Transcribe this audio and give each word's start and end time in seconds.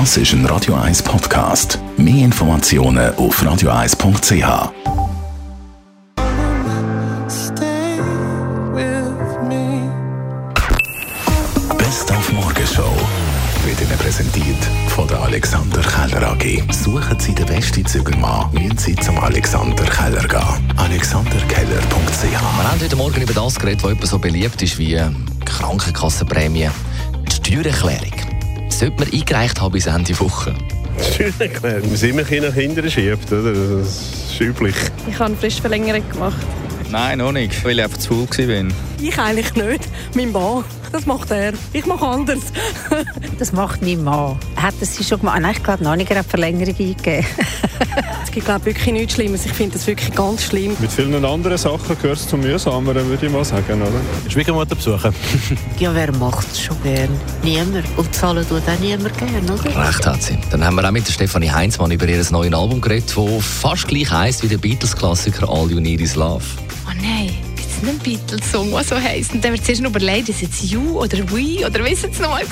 Das 0.00 0.16
ist 0.16 0.32
ein 0.32 0.44
Radio 0.46 0.74
1 0.74 1.04
Podcast. 1.04 1.78
Mehr 1.96 2.24
Informationen 2.24 3.14
auf 3.14 3.40
radio1.ch. 3.40 4.72
Best 11.78 12.10
auf 12.10 12.32
Morgenshow 12.32 12.82
wird 13.64 13.80
Ihnen 13.80 13.96
präsentiert 13.98 14.56
von 14.88 15.06
der 15.06 15.20
Alexander 15.22 15.80
Keller 15.80 16.32
AG. 16.32 16.64
Suchen 16.72 17.20
Sie 17.20 17.32
den 17.32 17.46
besten 17.46 17.86
Zügelmann, 17.86 18.52
müssen 18.52 18.76
Sie 18.76 18.96
zum 18.96 19.16
Alexander 19.20 19.84
Keller 19.84 20.26
gehen. 20.26 20.72
AlexanderKeller.ch 20.76 22.30
Wir 22.30 22.40
haben 22.40 22.80
heute 22.80 22.96
Morgen 22.96 23.22
über 23.22 23.32
das 23.32 23.60
geredet, 23.60 23.84
was 23.84 23.92
etwa 23.92 24.06
so 24.06 24.18
beliebt 24.18 24.60
ist 24.60 24.76
wie 24.76 25.00
Krankenkassenprämie. 25.44 26.68
Die 27.28 27.36
Steuererklärung. 27.36 28.23
Sollte 28.74 29.04
man 29.04 29.12
eingereicht 29.12 29.60
haben 29.60 29.70
bis 29.70 29.86
Ende 29.86 30.18
Woche. 30.18 30.52
Steuererklärung, 31.00 31.92
man 31.92 32.00
immer 32.02 32.22
nach 32.48 32.54
hinten 32.54 32.90
schiebt, 32.90 33.30
oder? 33.30 33.52
Das 33.52 33.88
ist 34.32 34.40
üblich. 34.40 34.74
Ich 35.08 35.14
habe 35.14 35.26
eine 35.26 35.36
Fristverlängerung 35.36 36.02
gemacht. 36.10 36.44
Nein, 36.90 37.18
noch 37.18 37.30
nicht, 37.30 37.64
weil 37.64 37.78
ich 37.78 37.84
einfach 37.84 37.98
zu 37.98 38.26
faul 38.26 38.48
war. 38.48 38.72
Ich 39.00 39.16
eigentlich 39.16 39.54
nicht. 39.54 39.88
Mein 40.16 40.32
Mann. 40.32 40.64
Das 40.90 41.06
macht 41.06 41.30
er. 41.30 41.52
Ich 41.72 41.86
mache 41.86 42.04
anders. 42.04 42.40
Das 43.38 43.52
macht 43.52 43.80
mein 43.80 44.02
Mann. 44.02 44.38
Hat 44.56 44.74
das 44.80 44.96
sie 44.96 45.04
schon 45.04 45.20
gemacht? 45.20 45.40
Nein, 45.40 45.54
ich 45.56 45.62
glaube 45.62 45.84
noch 45.84 45.94
nicht 45.94 46.10
eine 46.10 46.24
Verlängerung 46.24 46.74
eingegeben. 46.76 47.26
gibt 48.34 48.46
glaube 48.46 48.64
wirklich 48.66 48.92
nichts 48.92 49.14
Schlimmes. 49.14 49.46
Ich 49.46 49.52
finde 49.52 49.74
das 49.78 49.86
wirklich 49.86 50.12
ganz 50.12 50.42
schlimm. 50.42 50.76
Mit 50.80 50.90
vielen 50.90 51.24
anderen 51.24 51.56
Sachen 51.56 51.96
gehört 51.96 52.18
es 52.18 52.28
zum 52.28 52.40
Mühsameren, 52.40 53.08
würde 53.08 53.26
ich 53.26 53.32
mal 53.32 53.44
sagen, 53.44 53.80
oder? 53.80 54.00
Schwiegermutter 54.28 54.74
besuchen. 54.74 55.14
ja, 55.78 55.94
wer 55.94 56.12
macht 56.16 56.46
es 56.50 56.62
schon 56.62 56.76
gern? 56.82 57.08
Niemand. 57.44 57.84
Und 57.96 58.12
zahlen 58.12 58.46
tut 58.48 58.62
auch 58.68 58.80
niemand 58.80 59.16
gern, 59.16 59.44
oder? 59.48 59.86
Recht 59.86 60.04
hat 60.04 60.22
sie. 60.22 60.36
Dann 60.50 60.64
haben 60.64 60.74
wir 60.74 60.84
auch 60.84 60.90
mit 60.90 61.06
der 61.06 61.12
Stefanie 61.12 61.50
Heinzmann 61.50 61.92
über 61.92 62.08
ihr 62.08 62.24
neues 62.30 62.52
Album 62.52 62.80
geredet, 62.80 63.12
das 63.16 63.44
fast 63.44 63.86
gleich 63.86 64.10
heisst 64.10 64.42
wie 64.42 64.48
der 64.48 64.58
Beatles-Klassiker 64.58 65.48
All 65.48 65.70
You 65.70 65.78
Need 65.78 66.00
Is 66.00 66.16
Love. 66.16 66.44
Oh 66.86 66.92
nein, 67.00 67.30
einen 67.86 67.98
Beatles-Song, 67.98 68.70
der 68.70 68.84
so 68.84 68.96
heisst? 68.96 69.32
Und 69.32 69.44
dann 69.44 69.52
wird 69.52 69.64
zuerst 69.64 69.82
noch 69.82 69.90
überlegt, 69.90 70.28
ist 70.28 70.42
es 70.42 70.70
You 70.70 71.00
oder 71.00 71.18
We 71.30 71.64
oder 71.64 71.84
wie 71.84 72.02
war 72.02 72.10
es 72.10 72.18
nochmal? 72.18 72.44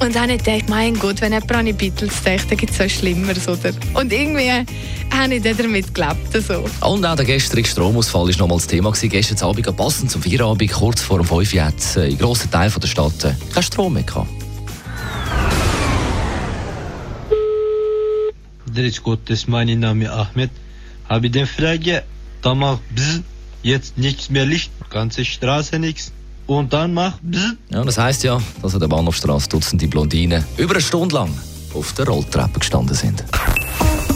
Und 0.00 0.14
dann 0.14 0.22
habe 0.22 0.34
ich 0.34 0.44
gedacht, 0.44 0.68
mein 0.68 0.94
Gott, 0.98 1.20
wenn 1.20 1.32
jemand 1.32 1.52
an 1.52 1.66
die 1.66 1.72
Beatles 1.72 2.22
denkt, 2.22 2.50
dann 2.50 2.56
gibt 2.56 2.72
es 2.72 2.78
so 2.78 2.88
Schlimmeres, 2.88 3.48
oder? 3.48 3.72
Und 3.94 4.12
irgendwie 4.12 4.64
habe 5.10 5.34
ich 5.34 5.42
dann 5.42 5.56
damit 5.56 5.92
gelebt. 5.92 6.46
So. 6.46 6.64
Und 6.86 7.04
auch 7.04 7.16
der 7.16 7.24
gestrige 7.24 7.68
Stromausfall 7.68 8.28
war 8.28 8.36
nochmals 8.36 8.68
Thema. 8.68 8.90
Gewesen. 8.90 9.08
Gestern 9.08 9.48
Abend, 9.48 9.76
passend 9.76 10.10
zum 10.10 10.22
Feierabend, 10.22 10.70
kurz 10.70 11.02
vor 11.02 11.18
dem 11.18 11.26
5 11.26 11.52
Uhr, 11.52 11.64
hat 11.64 11.96
in 11.96 12.16
grossen 12.16 12.50
Teilen 12.50 12.72
der 12.80 12.86
Stadt 12.86 13.24
äh, 13.24 13.34
kein 13.52 13.62
Strom 13.62 13.94
mehr 13.94 14.04
gehabt. 14.04 14.28
Grüß 18.72 19.02
Gottes, 19.02 19.48
mein 19.48 19.80
Name 19.80 20.12
Ahmed. 20.12 20.50
Habe 21.08 21.26
ich 21.26 21.36
eine 21.36 21.46
Frage? 21.48 22.04
Da 22.42 22.54
macht 22.54 22.80
Bzz, 22.94 23.22
jetzt 23.62 23.98
nichts 23.98 24.30
mehr 24.30 24.46
Licht, 24.46 24.70
ganze 24.90 25.24
Straße 25.24 25.80
nichts. 25.80 26.12
Und 26.48 26.72
dann 26.72 26.94
macht. 26.94 27.20
Ja, 27.70 27.84
das 27.84 27.98
heisst 27.98 28.24
ja, 28.24 28.40
dass 28.62 28.72
an 28.72 28.80
der 28.80 28.88
Bahnhofstrasse 28.88 29.50
Dutzende 29.50 29.86
Blondinen 29.86 30.42
über 30.56 30.72
eine 30.74 30.80
Stunde 30.80 31.14
lang 31.14 31.30
auf 31.74 31.92
der 31.92 32.08
Rolltreppe 32.08 32.58
gestanden 32.58 32.96
sind. 32.96 33.22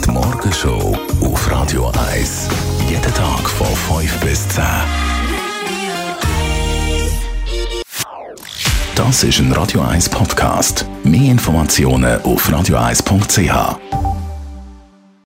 Die 0.03 0.09
Morgenshow 0.09 0.97
auf 1.21 1.51
Radio 1.51 1.91
1. 2.11 2.49
Jeden 2.89 3.13
Tag 3.13 3.47
von 3.49 4.01
5 4.01 4.19
bis 4.21 4.49
10. 4.49 4.63
Das 8.95 9.23
ist 9.23 9.39
ein 9.39 9.51
Radio 9.51 9.81
1 9.81 10.09
Podcast. 10.09 10.87
Mehr 11.03 11.31
Informationen 11.31 12.19
auf 12.23 12.49
radio1.ch. 12.49 14.02